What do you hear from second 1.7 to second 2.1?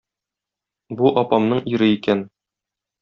ире